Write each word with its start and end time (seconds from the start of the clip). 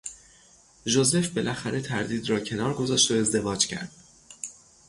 ژوزف 0.85 1.27
بالاخره 1.29 1.81
تردید 1.81 2.29
را 2.29 2.39
کنار 2.39 2.73
گذاشت 2.73 3.11
و 3.11 3.13
ازدواج 3.13 3.67
کرد. 3.67 3.91